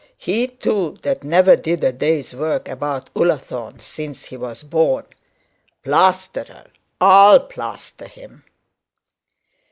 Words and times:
He 0.17 0.47
too 0.47 0.97
that 1.03 1.23
never 1.23 1.55
did 1.55 1.83
a 1.83 1.91
day's 1.91 2.35
work 2.35 2.67
about 2.67 3.11
Ullathorne 3.15 3.77
since 3.79 4.25
he 4.25 4.35
was 4.35 4.63
born. 4.63 5.05
Plaisterer! 5.83 6.71
I'll 6.99 7.41
plaister 7.41 8.07
him!' 8.07 8.43